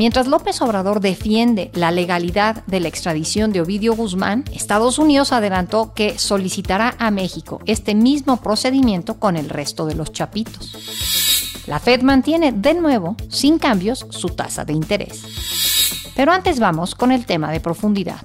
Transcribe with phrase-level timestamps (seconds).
[0.00, 5.92] Mientras López Obrador defiende la legalidad de la extradición de Ovidio Guzmán, Estados Unidos adelantó
[5.92, 11.66] que solicitará a México este mismo procedimiento con el resto de los chapitos.
[11.66, 15.22] La Fed mantiene de nuevo, sin cambios, su tasa de interés.
[16.16, 18.22] Pero antes vamos con el tema de profundidad.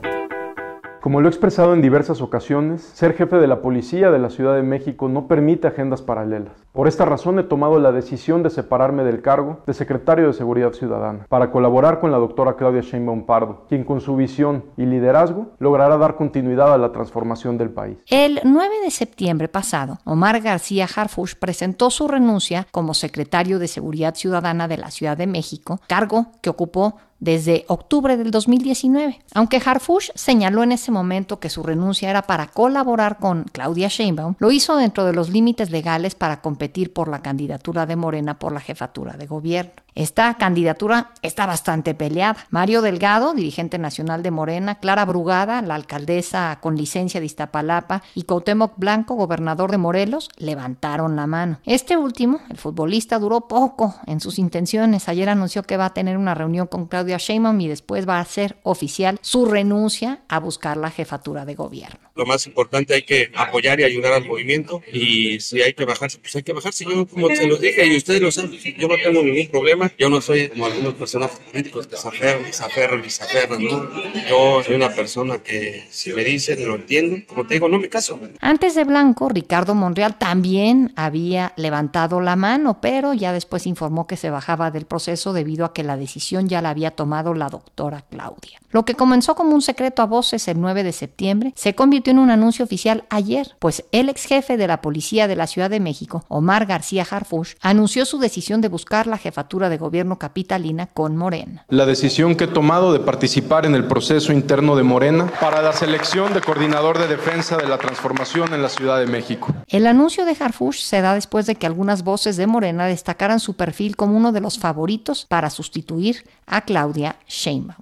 [1.01, 4.55] Como lo he expresado en diversas ocasiones, ser jefe de la policía de la Ciudad
[4.55, 6.64] de México no permite agendas paralelas.
[6.75, 10.73] Por esta razón he tomado la decisión de separarme del cargo de secretario de Seguridad
[10.73, 15.53] Ciudadana para colaborar con la doctora Claudia Sheinbaum Pardo, quien con su visión y liderazgo
[15.59, 17.97] logrará dar continuidad a la transformación del país.
[18.09, 24.15] El 9 de septiembre pasado, Omar García Harfush presentó su renuncia como secretario de Seguridad
[24.15, 29.21] Ciudadana de la Ciudad de México, cargo que ocupó desde octubre del 2019.
[29.33, 34.35] Aunque Harfush señaló en ese momento que su renuncia era para colaborar con Claudia Sheinbaum,
[34.37, 38.51] lo hizo dentro de los límites legales para competir por la candidatura de Morena por
[38.51, 39.71] la jefatura de gobierno.
[39.95, 42.45] Esta candidatura está bastante peleada.
[42.49, 48.23] Mario Delgado, dirigente nacional de Morena, Clara Brugada, la alcaldesa con licencia de Iztapalapa, y
[48.23, 51.61] Cuauhtémoc Blanco, gobernador de Morelos, levantaron la mano.
[51.65, 55.07] Este último, el futbolista, duró poco en sus intenciones.
[55.07, 58.21] Ayer anunció que va a tener una reunión con Claudia Sheinbaum y después va a
[58.21, 61.99] hacer oficial su renuncia a buscar la jefatura de gobierno.
[62.15, 66.17] Lo más importante hay que apoyar y ayudar al movimiento y si hay que bajarse,
[66.17, 66.85] pues hay que bajarse.
[66.85, 70.09] Yo como se los dije y ustedes lo saben, yo no tengo ningún problema yo
[70.09, 73.89] no soy como algunos personajes políticos que se aferran, se y se aferran, ¿no?
[74.29, 77.17] Yo soy una persona que si me dicen, lo entiendo.
[77.27, 78.19] Como te digo, no me caso.
[78.41, 84.17] Antes de Blanco, Ricardo Monreal también había levantado la mano, pero ya después informó que
[84.17, 88.05] se bajaba del proceso debido a que la decisión ya la había tomado la doctora
[88.09, 88.59] Claudia.
[88.75, 92.19] Lo que comenzó como un secreto a voces el 9 de septiembre se convirtió en
[92.19, 95.79] un anuncio oficial ayer, pues el ex jefe de la policía de la Ciudad de
[95.79, 101.15] México, Omar García Harfush, anunció su decisión de buscar la jefatura de gobierno capitalina con
[101.15, 101.63] Morena.
[101.69, 105.71] La decisión que he tomado de participar en el proceso interno de Morena para la
[105.71, 109.55] selección de coordinador de defensa de la transformación en la Ciudad de México.
[109.69, 113.53] El anuncio de Harfush se da después de que algunas voces de Morena destacaran su
[113.53, 117.77] perfil como uno de los favoritos para sustituir a Claudia Sheinbaum.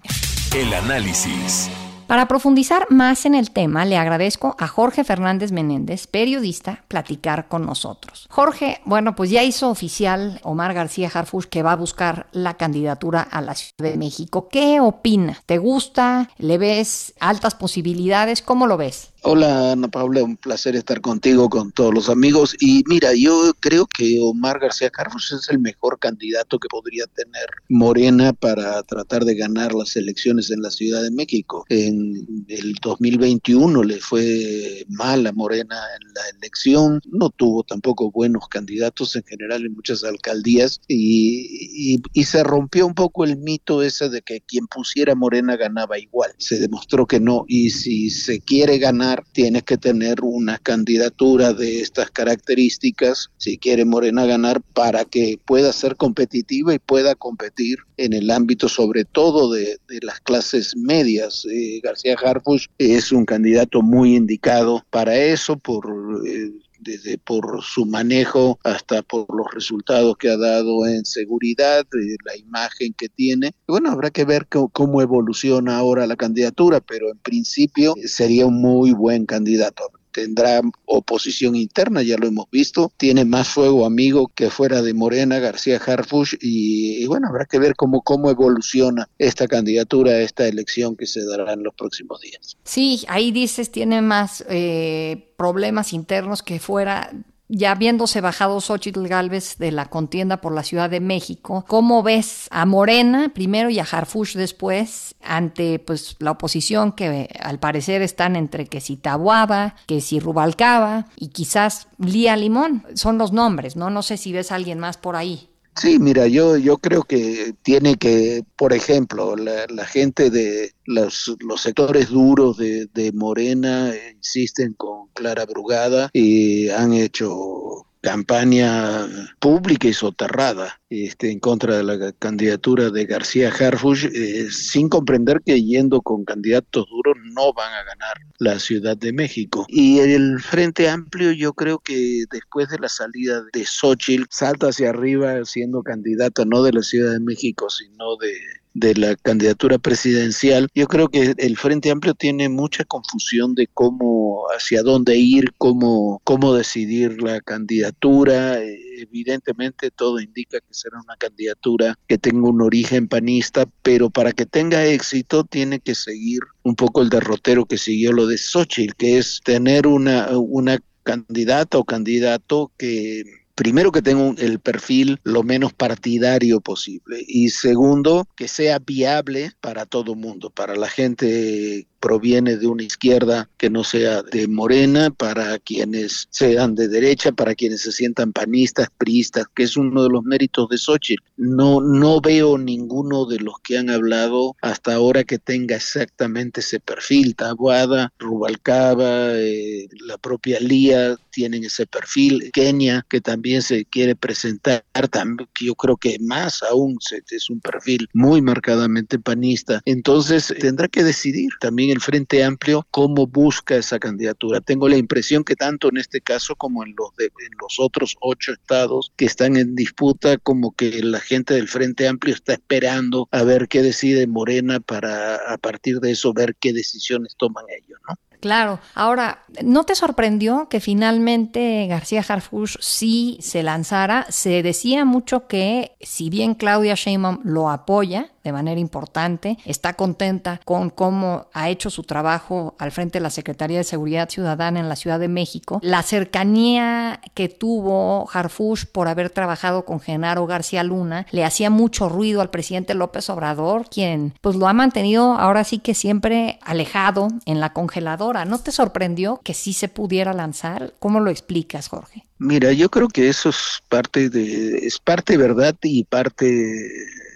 [0.55, 1.67] El análisis.
[2.05, 7.65] Para profundizar más en el tema, le agradezco a Jorge Fernández Menéndez, periodista, platicar con
[7.65, 8.27] nosotros.
[8.29, 13.21] Jorge, bueno, pues ya hizo oficial Omar García Harfush que va a buscar la candidatura
[13.21, 14.47] a la Ciudad de México.
[14.47, 15.41] ¿Qué opina?
[15.47, 16.29] ¿Te gusta?
[16.37, 18.43] ¿Le ves altas posibilidades?
[18.43, 19.12] ¿Cómo lo ves?
[19.25, 22.57] Hola Ana Paula, un placer estar contigo, con todos los amigos.
[22.59, 27.45] Y mira, yo creo que Omar García Carlos es el mejor candidato que podría tener
[27.69, 31.63] Morena para tratar de ganar las elecciones en la Ciudad de México.
[31.69, 38.49] En el 2021 le fue mal a Morena en la elección, no tuvo tampoco buenos
[38.49, 44.09] candidatos en general en muchas alcaldías y, y se rompió un poco el mito ese
[44.09, 46.31] de que quien pusiera Morena ganaba igual.
[46.39, 51.81] Se demostró que no y si se quiere ganar tienes que tener una candidatura de
[51.81, 58.13] estas características, si quiere Morena ganar, para que pueda ser competitiva y pueda competir en
[58.13, 61.45] el ámbito sobre todo de, las clases medias.
[61.51, 65.85] Eh, García Harfuch es un candidato muy indicado para eso por...
[66.25, 66.51] Eh,
[66.83, 71.85] desde por su manejo hasta por los resultados que ha dado en seguridad,
[72.25, 73.53] la imagen que tiene.
[73.67, 78.91] Bueno, habrá que ver cómo evoluciona ahora la candidatura, pero en principio sería un muy
[78.91, 84.81] buen candidato tendrá oposición interna, ya lo hemos visto, tiene más fuego amigo que fuera
[84.81, 90.47] de Morena, García Harfush, y, bueno, habrá que ver cómo, cómo evoluciona esta candidatura, esta
[90.47, 92.55] elección que se dará en los próximos días.
[92.63, 97.11] Sí, ahí dices, tiene más eh, problemas internos que fuera
[97.55, 102.47] ya habiéndose bajado Xochitl Galvez de la contienda por la Ciudad de México, ¿cómo ves
[102.51, 108.35] a Morena primero y a Harfush después ante pues la oposición que al parecer están
[108.35, 112.85] entre que si Tabuaba, que si Rubalcaba y quizás Lía Limón?
[112.95, 113.89] Son los nombres, ¿no?
[113.89, 115.52] No sé si ves a alguien más por ahí.
[115.75, 121.61] Sí, mira, yo, yo creo que tiene que, por ejemplo, la, gente de los, los
[121.61, 129.07] sectores duros de, de Morena insisten con Clara Brugada y han hecho campaña
[129.39, 135.41] pública y soterrada este, en contra de la candidatura de García Harfuch, eh, sin comprender
[135.45, 139.65] que yendo con candidatos duros no van a ganar la Ciudad de México.
[139.69, 144.89] Y el Frente Amplio yo creo que después de la salida de Xochitl salta hacia
[144.89, 148.33] arriba siendo candidata no de la Ciudad de México, sino de
[148.73, 154.45] de la candidatura presidencial, yo creo que el Frente Amplio tiene mucha confusión de cómo,
[154.55, 158.59] hacia dónde ir, cómo, cómo decidir la candidatura.
[158.97, 164.45] Evidentemente todo indica que será una candidatura que tenga un origen panista, pero para que
[164.45, 169.17] tenga éxito tiene que seguir un poco el derrotero que siguió lo de Xochitl, que
[169.17, 173.23] es tener una, una candidata o candidato que
[173.55, 179.85] primero que tenga el perfil lo menos partidario posible y segundo que sea viable para
[179.85, 185.57] todo mundo, para la gente proviene de una izquierda que no sea de morena, para
[185.57, 190.21] quienes sean de derecha, para quienes se sientan panistas, priistas, que es uno de los
[190.23, 191.23] méritos de Xochitl.
[191.37, 196.81] No, no veo ninguno de los que han hablado hasta ahora que tenga exactamente ese
[196.81, 197.35] perfil.
[197.35, 202.51] Tabuada, Rubalcaba, eh, la propia Lía tienen ese perfil.
[202.51, 206.97] Kenia, que también se quiere presentar, también, yo creo que más aún
[207.31, 209.81] es un perfil muy marcadamente panista.
[209.85, 214.61] Entonces tendrá que decidir también el Frente Amplio cómo busca esa candidatura.
[214.61, 218.51] Tengo la impresión que tanto en este caso como en los, en los otros ocho
[218.51, 223.43] estados que están en disputa, como que la gente del Frente Amplio está esperando a
[223.43, 228.15] ver qué decide Morena para a partir de eso ver qué decisiones toman ellos, ¿no?
[228.43, 228.81] Claro.
[228.93, 234.25] Ahora, ¿no te sorprendió que finalmente García Harfuch sí se lanzara?
[234.27, 240.59] Se decía mucho que si bien Claudia Sheinbaum lo apoya, de manera importante, está contenta
[240.65, 244.89] con cómo ha hecho su trabajo al frente de la Secretaría de Seguridad Ciudadana en
[244.89, 250.83] la Ciudad de México, la cercanía que tuvo Harfush por haber trabajado con Genaro García
[250.83, 255.63] Luna le hacía mucho ruido al presidente López Obrador, quien pues lo ha mantenido ahora
[255.63, 258.32] sí que siempre alejado en la congeladora.
[258.45, 260.93] ¿No te sorprendió que sí se pudiera lanzar?
[260.99, 262.23] ¿Cómo lo explicas, Jorge?
[262.39, 266.89] Mira, yo creo que eso es parte de es parte verdad y parte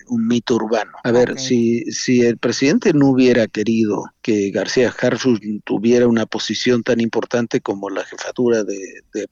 [0.10, 0.92] un mito urbano.
[1.04, 6.84] A ver, si, si el presidente no hubiera querido que García Harfuch tuviera una posición
[6.84, 8.78] tan importante como la jefatura de,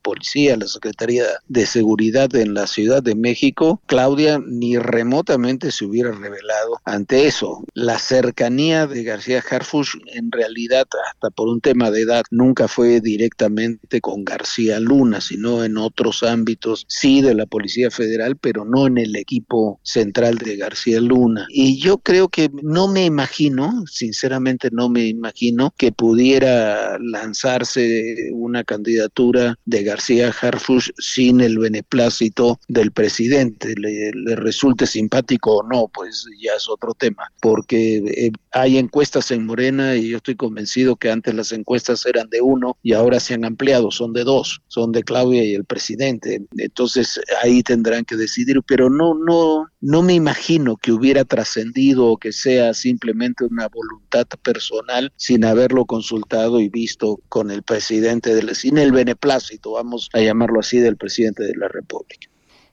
[0.01, 6.13] policía, la Secretaría de Seguridad en la Ciudad de México, Claudia ni remotamente se hubiera
[6.13, 7.65] revelado ante eso.
[7.73, 13.01] La cercanía de García Harfuch en realidad, hasta por un tema de edad, nunca fue
[13.01, 18.87] directamente con García Luna, sino en otros ámbitos, sí de la Policía Federal, pero no
[18.87, 21.47] en el equipo central de García Luna.
[21.49, 28.63] Y yo creo que no me imagino, sinceramente no me imagino, que pudiera lanzarse una
[28.63, 33.73] candidatura de García Harfuch sin el beneplácito del presidente.
[33.77, 39.45] Le, resulte simpático o no, pues ya es otro tema, porque eh, hay encuestas en
[39.45, 43.33] Morena y yo estoy convencido que antes las encuestas eran de uno y ahora se
[43.33, 46.41] han ampliado, son de dos, son de Claudia y el presidente.
[46.57, 52.17] Entonces ahí tendrán que decidir, pero no, no, no me imagino que hubiera trascendido o
[52.17, 54.74] que sea simplemente una voluntad personal
[55.15, 60.59] sin haberlo consultado y visto con el presidente, del, sin el beneplácito, vamos a llamarlo
[60.59, 62.27] así, del presidente de la República.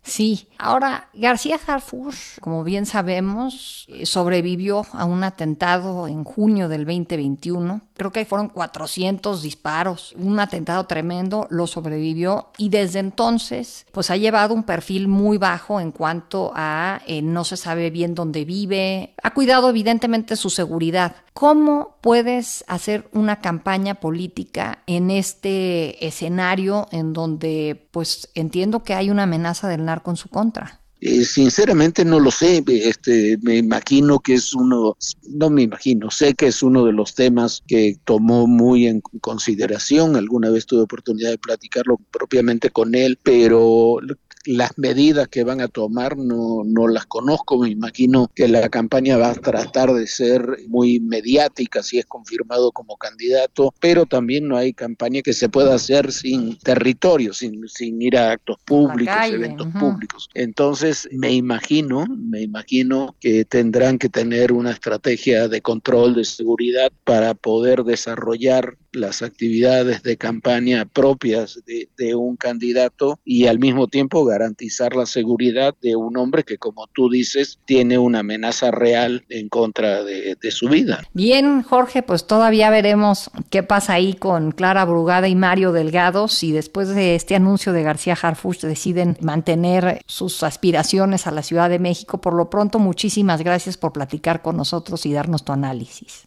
[0.04, 6.84] Sí, ahora García Harfuch, como bien sabemos, eh, sobrevivió a un atentado en junio del
[6.84, 7.82] 2021.
[7.94, 14.16] Creo que fueron 400 disparos, un atentado tremendo, lo sobrevivió y desde entonces pues ha
[14.16, 19.14] llevado un perfil muy bajo en cuanto a eh, no se sabe bien dónde vive,
[19.22, 21.14] ha cuidado evidentemente su seguridad.
[21.32, 29.10] ¿Cómo puedes hacer una campaña política en este escenario en donde pues entiendo que hay
[29.10, 30.82] una amenaza del con su contra?
[31.04, 34.96] Eh, sinceramente no lo sé, este, me imagino que es uno,
[35.30, 40.14] no me imagino, sé que es uno de los temas que tomó muy en consideración,
[40.14, 43.96] alguna vez tuve oportunidad de platicarlo propiamente con él, pero
[44.44, 49.16] las medidas que van a tomar no, no las conozco, me imagino que la campaña
[49.16, 54.56] va a tratar de ser muy mediática si es confirmado como candidato, pero también no
[54.56, 59.68] hay campaña que se pueda hacer sin territorio, sin, sin ir a actos públicos, eventos
[59.78, 60.28] públicos.
[60.34, 66.90] Entonces, me imagino, me imagino que tendrán que tener una estrategia de control de seguridad
[67.04, 74.24] para poder desarrollar las actividades de campaña propias de, un candidato y al mismo tiempo
[74.24, 79.48] garantizar la seguridad de un hombre que, como tú dices, tiene una amenaza real en
[79.48, 81.02] contra de, su vida.
[81.14, 86.52] Bien, Jorge, pues todavía veremos qué pasa ahí con Clara Brugada y Mario Delgado si
[86.52, 91.78] después de este anuncio de García Harfuch deciden mantener sus aspiraciones a la Ciudad de
[91.78, 92.20] México.
[92.20, 96.26] Por lo pronto, muchísimas gracias por platicar con nosotros y darnos tu análisis.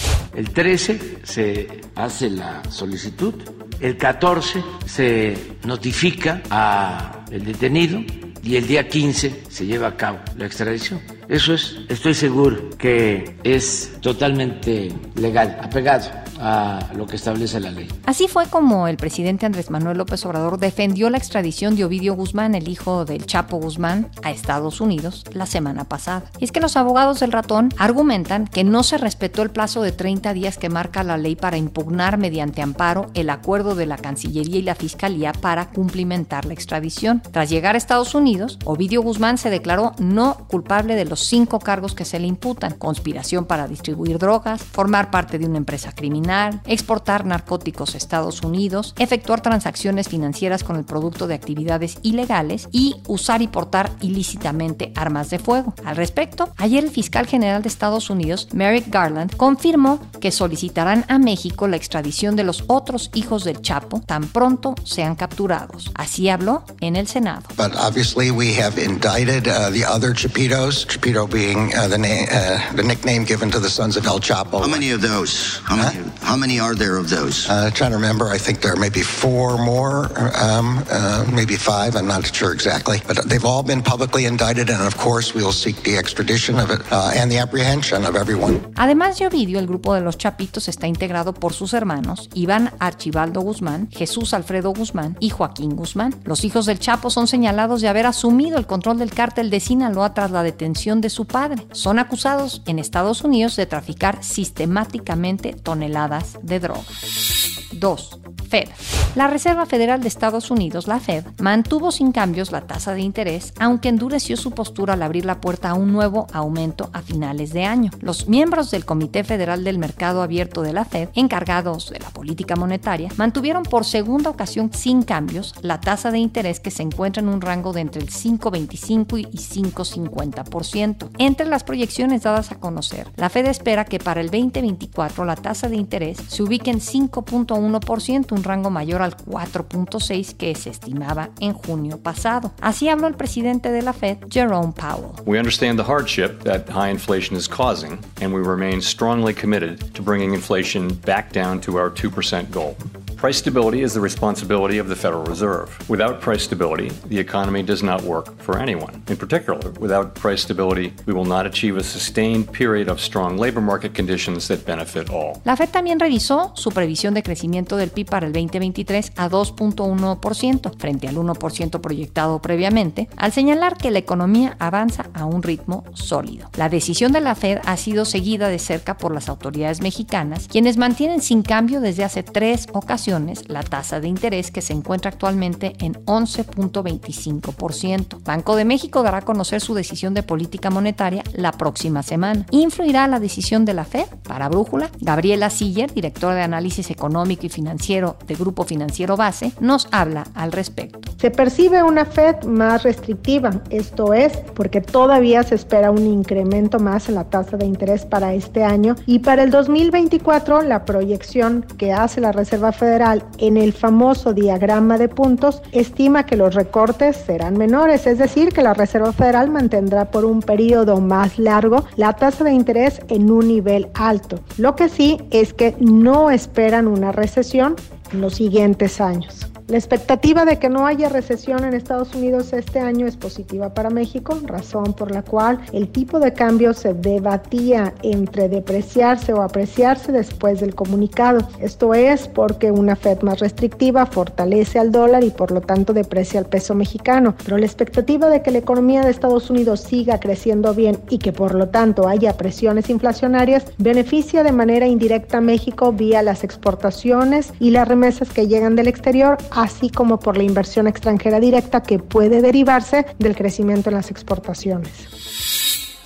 [0.33, 3.33] El 13 se hace la solicitud,
[3.79, 5.35] el 14 se
[5.65, 7.99] notifica al detenido
[8.43, 11.01] y el día 15 se lleva a cabo la extradición.
[11.27, 16.09] Eso es, estoy seguro que es totalmente legal, apegado
[16.41, 17.87] a lo que establece la ley.
[18.05, 22.55] Así fue como el presidente Andrés Manuel López Obrador defendió la extradición de Ovidio Guzmán,
[22.55, 26.23] el hijo del Chapo Guzmán, a Estados Unidos la semana pasada.
[26.39, 29.91] Y es que los abogados del ratón argumentan que no se respetó el plazo de
[29.91, 34.57] 30 días que marca la ley para impugnar mediante amparo el acuerdo de la Cancillería
[34.57, 37.21] y la Fiscalía para cumplimentar la extradición.
[37.31, 41.93] Tras llegar a Estados Unidos, Ovidio Guzmán se declaró no culpable de los cinco cargos
[41.93, 46.30] que se le imputan: conspiración para distribuir drogas, formar parte de una empresa criminal,
[46.65, 52.95] exportar narcóticos a Estados Unidos, efectuar transacciones financieras con el producto de actividades ilegales y
[53.07, 55.73] usar y portar ilícitamente armas de fuego.
[55.85, 61.19] Al respecto, ayer el fiscal general de Estados Unidos, Merrick Garland, confirmó que solicitarán a
[61.19, 65.91] México la extradición de los otros hijos del Chapo tan pronto sean capturados.
[65.95, 67.43] Así habló en el Senado.
[67.57, 72.83] But obviously we have indicted uh, the other Chapitos, Chapito being uh, the, uh, the
[72.83, 74.61] nickname given to the sons of El Chapo.
[74.61, 75.61] How many of those?
[75.65, 75.99] How many?
[76.21, 77.49] How many are there of those?
[77.49, 80.05] Uh, trying to remember, I think there are maybe four more,
[80.37, 81.95] um, uh, maybe five.
[81.95, 85.81] I'm not sure exactly, but they've all been publicly indicted, and of course, we'll seek
[85.83, 88.61] the extradition of it uh, and the apprehension of everyone.
[88.75, 93.41] Además de Ovidio, el grupo de los Chapitos está integrado por sus hermanos Iván Archibaldo
[93.41, 96.15] Guzmán, Jesús Alfredo Guzmán y Joaquín Guzmán.
[96.23, 100.13] Los hijos del Chapo son señalados de haber asumido el control del cártel de Sinaloa
[100.13, 101.67] tras la detención de su padre.
[101.71, 106.10] Son acusados en Estados Unidos de traficar sistemáticamente toneladas
[106.41, 107.69] de drogas.
[107.71, 108.21] 2.
[108.51, 108.67] Fed.
[109.15, 113.53] La Reserva Federal de Estados Unidos, la Fed, mantuvo sin cambios la tasa de interés,
[113.59, 117.63] aunque endureció su postura al abrir la puerta a un nuevo aumento a finales de
[117.63, 117.91] año.
[118.01, 122.57] Los miembros del Comité Federal del Mercado Abierto de la Fed, encargados de la política
[122.57, 127.29] monetaria, mantuvieron por segunda ocasión sin cambios la tasa de interés que se encuentra en
[127.29, 131.09] un rango de entre el 5,25 y 5,50%.
[131.19, 135.69] Entre las proyecciones dadas a conocer, la Fed espera que para el 2024 la tasa
[135.69, 141.53] de interés se ubique en 5.1%, un rango mayor al 4.6 que se estimaba en
[141.53, 142.51] junio pasado.
[142.61, 145.11] Así habló el presidente de la Fed, Jerome Powell.
[145.25, 150.01] We understand the hardship that high inflation is causing, and we remain strongly committed to
[150.01, 152.75] bringing inflation back down to our 2% goal.
[153.21, 155.69] Price stability is the responsibility of the Federal Reserve.
[155.87, 159.03] Without price stability, the economy does not work for anyone.
[159.09, 163.61] In particular, without price stability, we will not achieve a sustained period of strong labor
[163.61, 165.39] market conditions that benefit all.
[165.43, 170.75] La Fed también revisó su previsión de crecimiento del PIB para el 2023 a 2.1%
[170.79, 176.49] frente al 1% proyectado previamente, al señalar que la economía avanza a un ritmo sólido.
[176.57, 180.77] La decisión de la Fed ha sido seguida de cerca por las autoridades mexicanas, quienes
[180.77, 183.10] mantienen sin cambio desde hace tres ocasiones
[183.47, 188.23] la tasa de interés que se encuentra actualmente en 11.25%.
[188.23, 192.45] Banco de México dará a conocer su decisión de política monetaria la próxima semana.
[192.51, 194.05] ¿Influirá la decisión de la Fed?
[194.23, 199.89] Para Brújula, Gabriela Siller, directora de análisis económico y financiero de Grupo Financiero Base, nos
[199.91, 201.01] habla al respecto.
[201.17, 207.09] Se percibe una Fed más restrictiva, esto es porque todavía se espera un incremento más
[207.09, 211.91] en la tasa de interés para este año y para el 2024 la proyección que
[211.91, 213.00] hace la Reserva Federal
[213.37, 218.61] en el famoso diagrama de puntos estima que los recortes serán menores, es decir, que
[218.61, 223.47] la Reserva Federal mantendrá por un periodo más largo la tasa de interés en un
[223.47, 224.39] nivel alto.
[224.57, 227.75] Lo que sí es que no esperan una recesión
[228.13, 229.50] en los siguientes años.
[229.71, 233.89] La expectativa de que no haya recesión en Estados Unidos este año es positiva para
[233.89, 240.11] México, razón por la cual el tipo de cambio se debatía entre depreciarse o apreciarse
[240.11, 241.47] después del comunicado.
[241.61, 246.41] Esto es porque una Fed más restrictiva fortalece al dólar y por lo tanto deprecia
[246.41, 247.35] al peso mexicano.
[247.41, 251.31] Pero la expectativa de que la economía de Estados Unidos siga creciendo bien y que
[251.31, 257.53] por lo tanto haya presiones inflacionarias beneficia de manera indirecta a México vía las exportaciones
[257.61, 261.99] y las remesas que llegan del exterior, así como por la inversión extranjera directa que
[261.99, 264.91] puede derivarse del crecimiento en las exportaciones.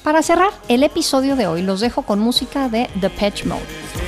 [0.04, 4.05] Para cerrar el episodio de hoy los dejo con música de The Patch Mode.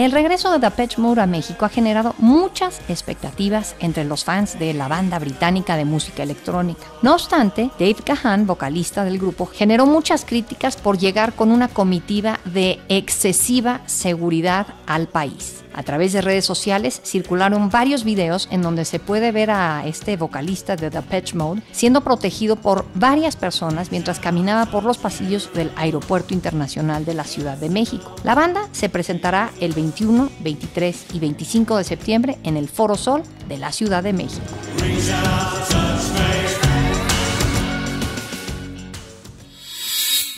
[0.00, 4.72] El regreso de Depeche Mode a México ha generado muchas expectativas entre los fans de
[4.72, 6.86] la banda británica de música electrónica.
[7.02, 12.40] No obstante, Dave Gahan, vocalista del grupo, generó muchas críticas por llegar con una comitiva
[12.46, 15.64] de excesiva seguridad al país.
[15.80, 20.18] A través de redes sociales circularon varios videos en donde se puede ver a este
[20.18, 25.50] vocalista de The Patch Mode siendo protegido por varias personas mientras caminaba por los pasillos
[25.54, 28.14] del Aeropuerto Internacional de la Ciudad de México.
[28.24, 33.22] La banda se presentará el 21, 23 y 25 de septiembre en el Foro Sol
[33.48, 34.44] de la Ciudad de México.